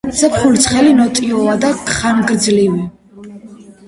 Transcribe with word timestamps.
ზაფხული 0.19 0.59
ცხელი, 0.67 0.93
ნოტიოა 0.99 1.57
და 1.65 1.69
ხანგრძლივი. 1.97 2.87